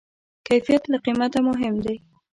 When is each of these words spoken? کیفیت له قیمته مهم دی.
کیفیت 0.47 0.83
له 0.91 0.97
قیمته 1.05 1.39
مهم 1.49 1.75
دی. 1.83 1.95